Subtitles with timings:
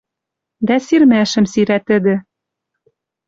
[0.67, 2.15] Дӓ сирмӓшӹм сирӓ тӹдӹ: